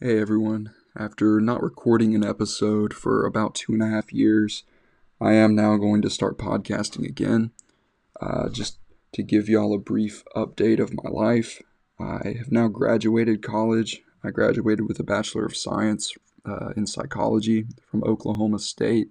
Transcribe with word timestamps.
Hey 0.00 0.20
everyone. 0.20 0.70
After 0.96 1.40
not 1.40 1.60
recording 1.60 2.14
an 2.14 2.22
episode 2.22 2.94
for 2.94 3.26
about 3.26 3.56
two 3.56 3.72
and 3.72 3.82
a 3.82 3.88
half 3.88 4.12
years, 4.12 4.62
I 5.20 5.32
am 5.32 5.56
now 5.56 5.76
going 5.76 6.02
to 6.02 6.08
start 6.08 6.38
podcasting 6.38 7.04
again. 7.04 7.50
Uh, 8.20 8.48
just 8.48 8.78
to 9.14 9.24
give 9.24 9.48
y'all 9.48 9.74
a 9.74 9.78
brief 9.78 10.22
update 10.36 10.78
of 10.78 10.94
my 10.94 11.10
life, 11.10 11.60
I 11.98 12.36
have 12.38 12.52
now 12.52 12.68
graduated 12.68 13.42
college. 13.42 14.02
I 14.22 14.30
graduated 14.30 14.86
with 14.86 15.00
a 15.00 15.02
Bachelor 15.02 15.44
of 15.44 15.56
Science 15.56 16.14
uh, 16.46 16.68
in 16.76 16.86
Psychology 16.86 17.66
from 17.90 18.04
Oklahoma 18.04 18.60
State. 18.60 19.08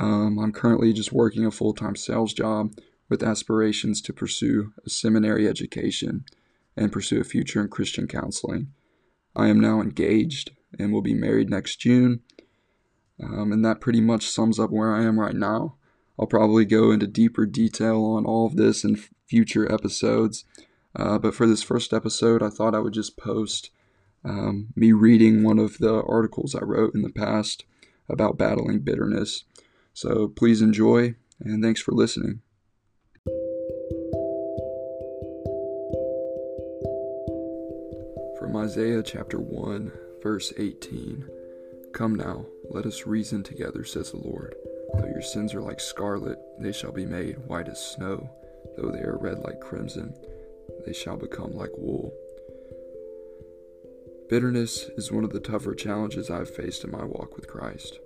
Um, 0.00 0.40
I'm 0.40 0.50
currently 0.50 0.92
just 0.92 1.12
working 1.12 1.46
a 1.46 1.52
full 1.52 1.72
time 1.72 1.94
sales 1.94 2.34
job 2.34 2.72
with 3.08 3.22
aspirations 3.22 4.02
to 4.02 4.12
pursue 4.12 4.72
a 4.84 4.90
seminary 4.90 5.46
education 5.46 6.24
and 6.76 6.90
pursue 6.90 7.20
a 7.20 7.24
future 7.24 7.60
in 7.60 7.68
Christian 7.68 8.08
counseling. 8.08 8.72
I 9.36 9.48
am 9.48 9.60
now 9.60 9.80
engaged 9.80 10.52
and 10.78 10.92
will 10.92 11.02
be 11.02 11.14
married 11.14 11.50
next 11.50 11.76
June. 11.76 12.20
Um, 13.22 13.52
and 13.52 13.64
that 13.64 13.80
pretty 13.80 14.00
much 14.00 14.28
sums 14.28 14.58
up 14.58 14.70
where 14.70 14.94
I 14.94 15.04
am 15.04 15.20
right 15.20 15.34
now. 15.34 15.76
I'll 16.18 16.26
probably 16.26 16.64
go 16.64 16.90
into 16.90 17.06
deeper 17.06 17.46
detail 17.46 18.04
on 18.04 18.24
all 18.24 18.46
of 18.46 18.56
this 18.56 18.84
in 18.84 18.96
future 19.26 19.70
episodes. 19.72 20.44
Uh, 20.96 21.18
but 21.18 21.34
for 21.34 21.46
this 21.46 21.62
first 21.62 21.92
episode, 21.92 22.42
I 22.42 22.50
thought 22.50 22.74
I 22.74 22.78
would 22.78 22.92
just 22.92 23.16
post 23.16 23.70
um, 24.24 24.68
me 24.76 24.92
reading 24.92 25.42
one 25.42 25.58
of 25.58 25.78
the 25.78 26.02
articles 26.02 26.54
I 26.54 26.64
wrote 26.64 26.94
in 26.94 27.02
the 27.02 27.10
past 27.10 27.64
about 28.08 28.38
battling 28.38 28.80
bitterness. 28.80 29.44
So 29.92 30.28
please 30.28 30.62
enjoy, 30.62 31.14
and 31.40 31.62
thanks 31.62 31.80
for 31.80 31.92
listening. 31.92 32.40
Isaiah 38.56 39.02
chapter 39.02 39.38
1, 39.38 39.92
verse 40.22 40.52
18 40.56 41.28
Come 41.92 42.14
now, 42.14 42.46
let 42.70 42.86
us 42.86 43.06
reason 43.06 43.42
together, 43.42 43.84
says 43.84 44.10
the 44.10 44.18
Lord. 44.18 44.54
Though 44.94 45.06
your 45.06 45.22
sins 45.22 45.54
are 45.54 45.62
like 45.62 45.80
scarlet, 45.80 46.38
they 46.58 46.72
shall 46.72 46.92
be 46.92 47.06
made 47.06 47.38
white 47.46 47.68
as 47.68 47.84
snow. 47.84 48.30
Though 48.76 48.90
they 48.90 49.00
are 49.00 49.18
red 49.20 49.40
like 49.40 49.60
crimson, 49.60 50.14
they 50.86 50.92
shall 50.92 51.16
become 51.16 51.52
like 51.52 51.72
wool. 51.76 52.12
Bitterness 54.28 54.84
is 54.96 55.10
one 55.10 55.24
of 55.24 55.32
the 55.32 55.40
tougher 55.40 55.74
challenges 55.74 56.30
I've 56.30 56.54
faced 56.54 56.84
in 56.84 56.90
my 56.90 57.04
walk 57.04 57.36
with 57.36 57.48
Christ. 57.48 57.98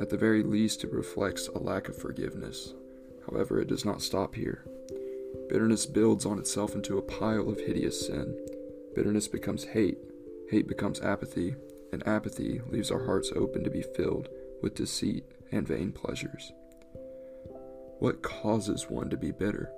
At 0.00 0.10
the 0.10 0.16
very 0.16 0.42
least, 0.42 0.84
it 0.84 0.92
reflects 0.92 1.48
a 1.48 1.58
lack 1.58 1.88
of 1.88 1.96
forgiveness. 1.96 2.74
However, 3.30 3.60
it 3.60 3.68
does 3.68 3.84
not 3.84 4.02
stop 4.02 4.34
here. 4.34 4.64
Bitterness 5.48 5.86
builds 5.86 6.26
on 6.26 6.38
itself 6.38 6.74
into 6.74 6.98
a 6.98 7.02
pile 7.02 7.48
of 7.48 7.60
hideous 7.60 8.06
sin. 8.06 8.36
Bitterness 8.94 9.28
becomes 9.28 9.64
hate, 9.64 9.98
hate 10.50 10.68
becomes 10.68 11.00
apathy, 11.00 11.56
and 11.92 12.06
apathy 12.06 12.60
leaves 12.68 12.90
our 12.90 13.04
hearts 13.04 13.32
open 13.34 13.64
to 13.64 13.70
be 13.70 13.82
filled 13.82 14.28
with 14.62 14.74
deceit 14.74 15.24
and 15.52 15.66
vain 15.66 15.92
pleasures. 15.92 16.52
What 17.98 18.22
causes 18.22 18.90
one 18.90 19.10
to 19.10 19.16
be 19.16 19.30
bitter? 19.30 19.72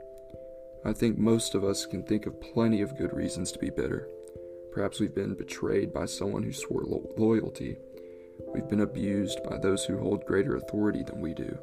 I 0.84 0.92
think 0.92 1.18
most 1.18 1.54
of 1.54 1.64
us 1.64 1.86
can 1.86 2.02
think 2.02 2.26
of 2.26 2.40
plenty 2.40 2.80
of 2.80 2.96
good 2.96 3.12
reasons 3.12 3.52
to 3.52 3.58
be 3.58 3.70
bitter. 3.70 4.08
Perhaps 4.72 5.00
we've 5.00 5.14
been 5.14 5.34
betrayed 5.34 5.92
by 5.92 6.06
someone 6.06 6.42
who 6.42 6.52
swore 6.52 6.82
lo- 6.84 7.10
loyalty. 7.16 7.76
We've 8.52 8.68
been 8.68 8.80
abused 8.80 9.42
by 9.48 9.58
those 9.58 9.84
who 9.84 9.98
hold 9.98 10.26
greater 10.26 10.56
authority 10.56 11.02
than 11.02 11.20
we 11.20 11.34
do. 11.34 11.58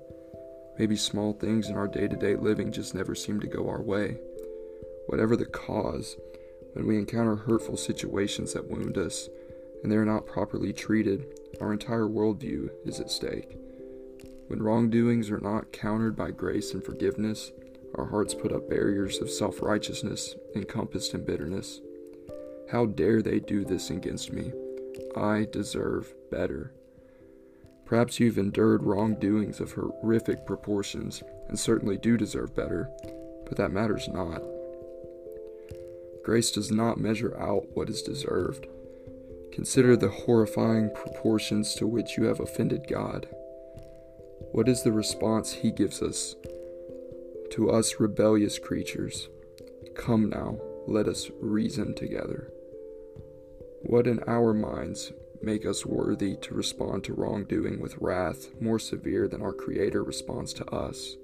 Maybe 0.78 0.96
small 0.96 1.34
things 1.34 1.70
in 1.70 1.76
our 1.76 1.88
day 1.88 2.08
to 2.08 2.16
day 2.16 2.36
living 2.36 2.72
just 2.72 2.96
never 2.96 3.14
seem 3.14 3.40
to 3.42 3.48
go 3.48 3.70
our 3.70 3.82
way. 3.82 4.18
Whatever 5.08 5.36
the 5.36 5.46
cause, 5.46 6.18
when 6.74 6.88
we 6.88 6.98
encounter 6.98 7.36
hurtful 7.36 7.78
situations 7.78 8.54
that 8.54 8.70
wound 8.70 8.98
us 8.98 9.30
and 9.82 9.92
they 9.92 9.96
are 9.96 10.06
not 10.06 10.26
properly 10.26 10.74
treated, 10.74 11.26
our 11.62 11.72
entire 11.72 12.08
worldview 12.08 12.70
is 12.86 13.00
at 13.00 13.12
stake. 13.12 13.58
When 14.48 14.62
wrongdoings 14.62 15.32
are 15.32 15.40
not 15.40 15.72
countered 15.72 16.16
by 16.16 16.32
grace 16.32 16.74
and 16.74 16.84
forgiveness, 16.84 17.52
our 17.96 18.06
hearts 18.06 18.34
put 18.34 18.52
up 18.52 18.70
barriers 18.70 19.20
of 19.20 19.30
self 19.30 19.62
righteousness 19.62 20.36
encompassed 20.56 21.14
in 21.14 21.26
bitterness. 21.26 21.80
How 22.72 22.86
dare 22.88 23.22
they 23.22 23.40
do 23.40 23.64
this 23.64 23.90
against 23.90 24.34
me? 24.34 24.52
I 25.16 25.48
deserve 25.52 26.14
better. 26.32 26.74
Perhaps 27.86 28.20
you've 28.20 28.38
endured 28.38 28.84
wrongdoings 28.84 29.60
of 29.60 29.74
horrific 29.74 30.46
proportions 30.46 31.22
and 31.50 31.60
certainly 31.60 31.98
do 31.98 32.18
deserve 32.18 32.56
better, 32.56 32.90
but 33.46 33.58
that 33.58 33.72
matters 33.72 34.08
not. 34.08 34.42
Grace 36.24 36.52
does 36.52 36.72
not 36.72 37.00
measure 37.00 37.38
out 37.38 37.68
what 37.74 37.90
is 37.90 38.02
deserved. 38.02 38.68
Consider 39.52 39.96
the 39.96 40.10
horrifying 40.10 40.90
proportions 40.96 41.76
to 41.76 41.86
which 41.86 42.18
you 42.18 42.24
have 42.24 42.40
offended 42.40 42.86
God. 42.90 43.28
What 44.52 44.70
is 44.70 44.84
the 44.84 44.92
response 44.92 45.52
He 45.52 45.72
gives 45.72 46.02
us? 46.02 46.36
To 47.52 47.70
us 47.70 48.00
rebellious 48.00 48.58
creatures, 48.58 49.28
come 49.96 50.30
now, 50.30 50.58
let 50.88 51.08
us 51.08 51.30
reason 51.40 51.94
together. 51.94 52.52
What 53.84 54.08
in 54.08 54.24
our 54.26 54.54
minds 54.54 55.12
make 55.42 55.66
us 55.66 55.86
worthy 55.86 56.38
to 56.38 56.54
respond 56.54 57.04
to 57.04 57.14
wrongdoing 57.14 57.82
with 57.82 57.98
wrath 58.00 58.50
more 58.62 58.80
severe 58.80 59.28
than 59.28 59.42
our 59.42 59.54
Creator 59.54 60.04
responds 60.04 60.54
to 60.54 60.66
us? 60.72 61.18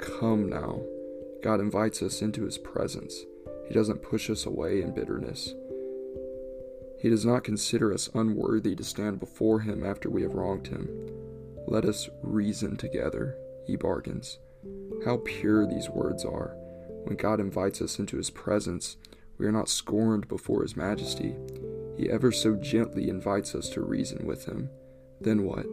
Come 0.00 0.48
now. 0.48 0.82
God 1.42 1.60
invites 1.60 2.02
us 2.02 2.22
into 2.22 2.44
His 2.44 2.58
presence. 2.58 3.24
He 3.72 3.78
doesn't 3.78 4.02
push 4.02 4.28
us 4.28 4.44
away 4.44 4.82
in 4.82 4.92
bitterness. 4.92 5.54
He 7.00 7.08
does 7.08 7.24
not 7.24 7.42
consider 7.42 7.90
us 7.90 8.10
unworthy 8.12 8.76
to 8.76 8.84
stand 8.84 9.18
before 9.18 9.60
Him 9.60 9.82
after 9.82 10.10
we 10.10 10.20
have 10.20 10.34
wronged 10.34 10.66
Him. 10.66 10.90
Let 11.66 11.86
us 11.86 12.10
reason 12.22 12.76
together, 12.76 13.34
he 13.66 13.76
bargains. 13.76 14.38
How 15.06 15.22
pure 15.24 15.66
these 15.66 15.88
words 15.88 16.22
are. 16.22 16.54
When 17.04 17.16
God 17.16 17.40
invites 17.40 17.80
us 17.80 17.98
into 17.98 18.18
His 18.18 18.28
presence, 18.28 18.98
we 19.38 19.46
are 19.46 19.52
not 19.52 19.70
scorned 19.70 20.28
before 20.28 20.60
His 20.60 20.76
majesty. 20.76 21.34
He 21.96 22.10
ever 22.10 22.30
so 22.30 22.56
gently 22.56 23.08
invites 23.08 23.54
us 23.54 23.70
to 23.70 23.80
reason 23.80 24.26
with 24.26 24.44
Him. 24.44 24.68
Then 25.18 25.44
what? 25.44 25.64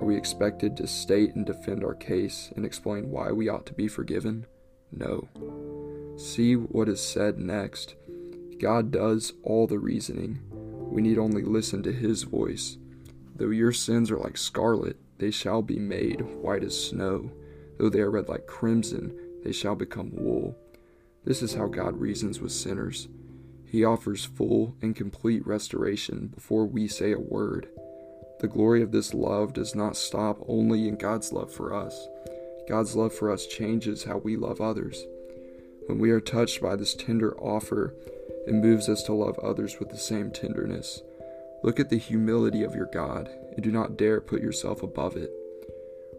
Are 0.00 0.06
we 0.06 0.16
expected 0.16 0.78
to 0.78 0.86
state 0.86 1.34
and 1.34 1.44
defend 1.44 1.84
our 1.84 1.94
case 1.94 2.50
and 2.56 2.64
explain 2.64 3.10
why 3.10 3.32
we 3.32 3.50
ought 3.50 3.66
to 3.66 3.74
be 3.74 3.86
forgiven? 3.86 4.46
No. 4.90 5.28
See 6.16 6.54
what 6.54 6.88
is 6.88 7.00
said 7.00 7.38
next. 7.38 7.96
God 8.60 8.90
does 8.90 9.32
all 9.42 9.66
the 9.66 9.78
reasoning. 9.78 10.40
We 10.50 11.02
need 11.02 11.18
only 11.18 11.42
listen 11.42 11.82
to 11.82 11.92
His 11.92 12.22
voice. 12.22 12.78
Though 13.34 13.50
your 13.50 13.72
sins 13.72 14.10
are 14.12 14.18
like 14.18 14.36
scarlet, 14.36 14.96
they 15.18 15.32
shall 15.32 15.60
be 15.60 15.78
made 15.78 16.20
white 16.20 16.62
as 16.62 16.88
snow. 16.88 17.32
Though 17.78 17.88
they 17.88 18.00
are 18.00 18.10
red 18.10 18.28
like 18.28 18.46
crimson, 18.46 19.18
they 19.42 19.50
shall 19.50 19.74
become 19.74 20.10
wool. 20.12 20.56
This 21.24 21.42
is 21.42 21.54
how 21.54 21.66
God 21.66 21.98
reasons 21.98 22.40
with 22.40 22.52
sinners. 22.52 23.08
He 23.64 23.84
offers 23.84 24.24
full 24.24 24.76
and 24.80 24.94
complete 24.94 25.44
restoration 25.44 26.28
before 26.28 26.64
we 26.64 26.86
say 26.86 27.12
a 27.12 27.18
word. 27.18 27.68
The 28.38 28.46
glory 28.46 28.82
of 28.82 28.92
this 28.92 29.14
love 29.14 29.52
does 29.52 29.74
not 29.74 29.96
stop 29.96 30.38
only 30.46 30.86
in 30.86 30.96
God's 30.96 31.32
love 31.32 31.52
for 31.52 31.74
us. 31.74 32.06
God's 32.68 32.94
love 32.94 33.12
for 33.12 33.32
us 33.32 33.46
changes 33.46 34.04
how 34.04 34.18
we 34.18 34.36
love 34.36 34.60
others. 34.60 35.04
When 35.86 35.98
we 35.98 36.10
are 36.10 36.20
touched 36.20 36.62
by 36.62 36.76
this 36.76 36.94
tender 36.94 37.36
offer, 37.38 37.94
it 38.46 38.54
moves 38.54 38.88
us 38.88 39.02
to 39.04 39.12
love 39.12 39.38
others 39.38 39.78
with 39.78 39.90
the 39.90 39.98
same 39.98 40.30
tenderness. 40.30 41.02
Look 41.62 41.80
at 41.80 41.90
the 41.90 41.98
humility 41.98 42.62
of 42.62 42.74
your 42.74 42.90
God 42.92 43.28
and 43.52 43.62
do 43.62 43.70
not 43.70 43.96
dare 43.96 44.20
put 44.20 44.42
yourself 44.42 44.82
above 44.82 45.16
it. 45.16 45.30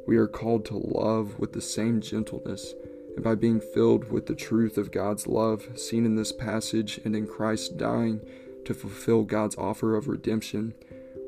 We 0.08 0.18
are 0.18 0.28
called 0.28 0.66
to 0.66 0.78
love 0.78 1.40
with 1.40 1.54
the 1.54 1.62
same 1.62 2.02
gentleness, 2.02 2.74
and 3.16 3.24
by 3.24 3.36
being 3.36 3.60
filled 3.60 4.12
with 4.12 4.28
the 4.28 4.36
truth 4.36 4.78
of 4.78 4.92
God's 4.92 5.28
love 5.28 5.80
seen 5.80 6.06
in 6.06 6.16
this 6.16 6.32
passage 6.32 7.00
and 7.04 7.16
in 7.16 7.28
Christ 7.28 7.78
dying 7.78 8.22
to 8.66 8.74
fulfill 8.74 9.24
God's 9.24 9.56
offer 9.58 9.96
of 9.96 10.08
redemption, 10.08 10.74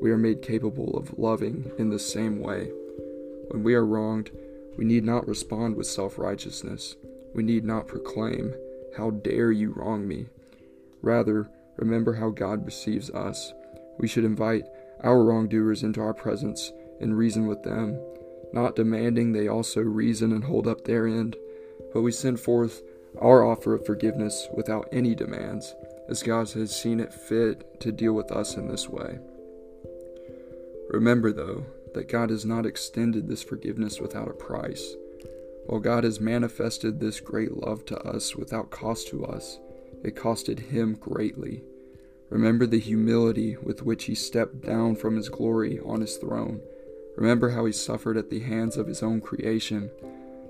we 0.01 0.12
are 0.12 0.18
made 0.18 0.42
capable 0.42 0.95
of 0.98 1.18
loving 1.18 1.72
in 1.78 1.90
the 1.90 2.00
same 2.00 2.40
way. 2.40 2.72
When 3.50 3.63
we 3.63 3.74
are 3.74 3.86
wronged, 3.86 4.31
we 4.78 4.86
need 4.86 5.04
not 5.04 5.28
respond 5.28 5.75
with 5.75 5.88
self 5.88 6.19
righteousness. 6.19 6.95
We 7.33 7.44
need 7.44 7.63
not 7.63 7.88
proclaim, 7.88 8.53
How 8.97 9.12
dare 9.12 9.51
you 9.51 9.71
wrong 9.71 10.07
me? 10.07 10.27
Rather, 11.01 11.50
remember 11.77 12.13
how 12.13 12.29
God 12.29 12.65
receives 12.65 13.09
us. 13.12 13.53
We 14.00 14.07
should 14.07 14.25
invite 14.25 14.65
our 15.01 15.24
wrongdoers 15.24 15.83
into 15.83 16.01
our 16.01 16.13
presence 16.13 16.71
and 17.00 17.18
reason 17.18 17.47
with 17.47 17.63
them, 17.63 18.00
not 18.53 18.75
demanding 18.75 19.31
they 19.31 19.47
also 19.47 19.81
reason 19.81 20.31
and 20.31 20.44
hold 20.44 20.68
up 20.68 20.83
their 20.83 21.06
end, 21.07 21.35
but 21.94 22.01
we 22.01 22.12
send 22.12 22.39
forth 22.39 22.81
our 23.21 23.44
offer 23.44 23.73
of 23.73 23.85
forgiveness 23.85 24.47
without 24.53 24.88
any 24.91 25.15
demands, 25.15 25.75
as 26.09 26.23
God 26.23 26.50
has 26.51 26.75
seen 26.75 27.00
it 27.00 27.13
fit 27.13 27.80
to 27.81 27.91
deal 27.91 28.13
with 28.13 28.31
us 28.31 28.56
in 28.56 28.68
this 28.68 28.88
way. 28.89 29.19
Remember, 30.89 31.31
though, 31.31 31.65
that 31.94 32.09
God 32.09 32.30
has 32.30 32.45
not 32.45 32.65
extended 32.65 33.27
this 33.27 33.44
forgiveness 33.44 34.00
without 34.00 34.30
a 34.30 34.33
price. 34.33 34.95
While 35.68 35.81
God 35.81 36.04
has 36.04 36.19
manifested 36.19 37.00
this 37.00 37.19
great 37.19 37.52
love 37.52 37.86
to 37.86 38.00
us 38.00 38.36
without 38.36 38.72
cost 38.72 39.10
to 39.10 39.25
us, 39.25 39.60
it 40.04 40.16
costed 40.16 40.60
Him 40.60 40.96
greatly. 40.96 41.62
Remember 42.30 42.66
the 42.66 42.80
humility 42.80 43.56
with 43.62 43.84
which 43.84 44.06
he 44.06 44.16
stepped 44.16 44.62
down 44.62 44.96
from 44.96 45.16
his 45.16 45.30
glory 45.30 45.80
on 45.86 46.02
his 46.02 46.18
throne. 46.18 46.60
Remember 47.16 47.50
how 47.50 47.66
he 47.66 47.72
suffered 47.72 48.18
at 48.18 48.30
the 48.30 48.42
hands 48.42 48.75
of 48.75 48.88
his 48.88 49.02
own 49.02 49.22
creation. 49.22 49.90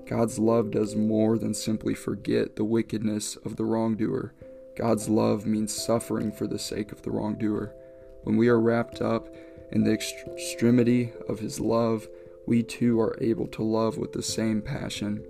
God's 0.06 0.38
love 0.38 0.72
does 0.72 0.96
more 0.96 1.38
than 1.38 1.54
simply 1.54 1.94
forget 1.94 2.56
the 2.56 2.64
wickedness 2.64 3.36
of 3.36 3.56
the 3.56 3.64
wrongdoer. 3.64 4.34
God's 4.76 5.08
love 5.08 5.46
means 5.46 5.72
suffering 5.72 6.32
for 6.32 6.46
the 6.46 6.58
sake 6.58 6.90
of 6.90 7.02
the 7.02 7.10
wrongdoer. 7.10 7.72
When 8.24 8.36
we 8.36 8.48
are 8.48 8.60
wrapped 8.60 9.00
up 9.00 9.28
in 9.70 9.84
the 9.84 9.92
extremity 9.92 11.12
of 11.28 11.38
his 11.38 11.60
love, 11.60 12.08
we 12.48 12.62
too 12.62 12.98
are 12.98 13.14
able 13.20 13.46
to 13.46 13.62
love 13.62 13.98
with 13.98 14.14
the 14.14 14.22
same 14.22 14.62
passion. 14.62 15.22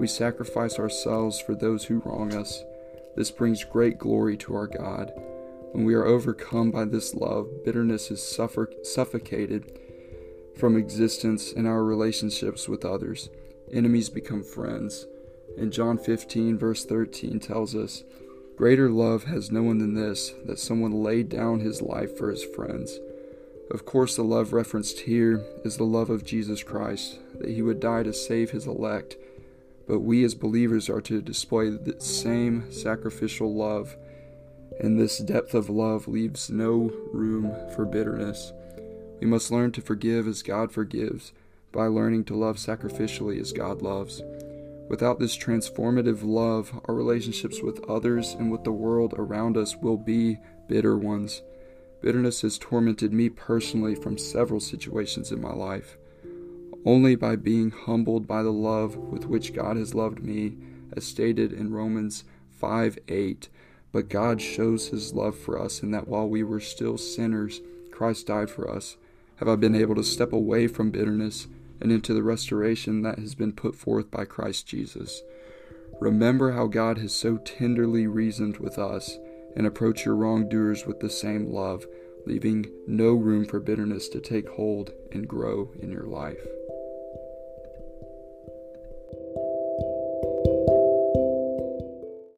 We 0.00 0.08
sacrifice 0.08 0.80
ourselves 0.80 1.40
for 1.40 1.54
those 1.54 1.84
who 1.84 2.02
wrong 2.04 2.34
us. 2.34 2.64
This 3.14 3.30
brings 3.30 3.62
great 3.62 3.98
glory 3.98 4.36
to 4.38 4.54
our 4.56 4.66
God. 4.66 5.12
When 5.70 5.84
we 5.84 5.94
are 5.94 6.04
overcome 6.04 6.72
by 6.72 6.86
this 6.86 7.14
love, 7.14 7.48
bitterness 7.64 8.10
is 8.10 8.20
suffer- 8.20 8.72
suffocated 8.82 9.78
from 10.58 10.76
existence 10.76 11.52
in 11.52 11.66
our 11.66 11.84
relationships 11.84 12.68
with 12.68 12.84
others. 12.84 13.30
Enemies 13.72 14.08
become 14.08 14.42
friends. 14.42 15.06
And 15.56 15.72
John 15.72 15.98
15, 15.98 16.58
verse 16.58 16.84
13 16.84 17.38
tells 17.38 17.76
us, 17.76 18.02
Greater 18.56 18.90
love 18.90 19.24
has 19.24 19.52
no 19.52 19.62
one 19.62 19.78
than 19.78 19.94
this, 19.94 20.34
that 20.46 20.58
someone 20.58 21.04
laid 21.04 21.28
down 21.28 21.60
his 21.60 21.80
life 21.80 22.18
for 22.18 22.28
his 22.28 22.42
friends. 22.42 22.98
Of 23.70 23.84
course, 23.84 24.16
the 24.16 24.22
love 24.22 24.52
referenced 24.52 25.00
here 25.00 25.44
is 25.64 25.76
the 25.76 25.84
love 25.84 26.10
of 26.10 26.24
Jesus 26.24 26.62
Christ, 26.62 27.18
that 27.40 27.50
he 27.50 27.62
would 27.62 27.80
die 27.80 28.04
to 28.04 28.12
save 28.12 28.50
his 28.50 28.66
elect. 28.66 29.16
But 29.88 30.00
we 30.00 30.24
as 30.24 30.34
believers 30.34 30.88
are 30.88 31.00
to 31.02 31.20
display 31.20 31.70
the 31.70 32.00
same 32.00 32.70
sacrificial 32.72 33.54
love 33.54 33.96
and 34.80 34.98
this 34.98 35.18
depth 35.18 35.54
of 35.54 35.70
love 35.70 36.06
leaves 36.06 36.50
no 36.50 36.92
room 37.12 37.54
for 37.74 37.86
bitterness. 37.86 38.52
We 39.20 39.26
must 39.26 39.50
learn 39.50 39.72
to 39.72 39.80
forgive 39.80 40.28
as 40.28 40.42
God 40.42 40.70
forgives 40.70 41.32
by 41.72 41.86
learning 41.86 42.24
to 42.24 42.36
love 42.36 42.56
sacrificially 42.56 43.40
as 43.40 43.52
God 43.52 43.80
loves. 43.80 44.20
Without 44.88 45.18
this 45.18 45.36
transformative 45.36 46.20
love, 46.22 46.78
our 46.84 46.94
relationships 46.94 47.62
with 47.62 47.84
others 47.88 48.34
and 48.34 48.52
with 48.52 48.64
the 48.64 48.72
world 48.72 49.14
around 49.16 49.56
us 49.56 49.76
will 49.76 49.96
be 49.96 50.38
bitter 50.68 50.96
ones. 50.96 51.42
Bitterness 52.06 52.42
has 52.42 52.56
tormented 52.56 53.12
me 53.12 53.28
personally 53.28 53.96
from 53.96 54.16
several 54.16 54.60
situations 54.60 55.32
in 55.32 55.42
my 55.42 55.52
life. 55.52 55.96
Only 56.84 57.16
by 57.16 57.34
being 57.34 57.72
humbled 57.72 58.28
by 58.28 58.44
the 58.44 58.52
love 58.52 58.94
with 58.94 59.26
which 59.26 59.52
God 59.52 59.76
has 59.76 59.92
loved 59.92 60.22
me, 60.22 60.56
as 60.96 61.04
stated 61.04 61.52
in 61.52 61.74
Romans 61.74 62.22
5 62.60 63.00
8, 63.08 63.48
but 63.90 64.08
God 64.08 64.40
shows 64.40 64.86
his 64.86 65.14
love 65.14 65.36
for 65.36 65.60
us 65.60 65.82
in 65.82 65.90
that 65.90 66.06
while 66.06 66.28
we 66.28 66.44
were 66.44 66.60
still 66.60 66.96
sinners, 66.96 67.60
Christ 67.90 68.28
died 68.28 68.50
for 68.50 68.70
us. 68.70 68.96
Have 69.38 69.48
I 69.48 69.56
been 69.56 69.74
able 69.74 69.96
to 69.96 70.04
step 70.04 70.32
away 70.32 70.68
from 70.68 70.92
bitterness 70.92 71.48
and 71.80 71.90
into 71.90 72.14
the 72.14 72.22
restoration 72.22 73.02
that 73.02 73.18
has 73.18 73.34
been 73.34 73.50
put 73.50 73.74
forth 73.74 74.12
by 74.12 74.26
Christ 74.26 74.68
Jesus? 74.68 75.22
Remember 76.00 76.52
how 76.52 76.68
God 76.68 76.98
has 76.98 77.12
so 77.12 77.38
tenderly 77.38 78.06
reasoned 78.06 78.58
with 78.58 78.78
us, 78.78 79.18
and 79.56 79.66
approach 79.66 80.04
your 80.04 80.14
wrongdoers 80.14 80.86
with 80.86 81.00
the 81.00 81.10
same 81.10 81.50
love, 81.50 81.86
leaving 82.26 82.70
no 82.86 83.14
room 83.14 83.44
for 83.44 83.58
bitterness 83.58 84.08
to 84.10 84.20
take 84.20 84.48
hold 84.50 84.92
and 85.12 85.26
grow 85.26 85.72
in 85.80 85.90
your 85.90 86.06
life. 86.06 86.46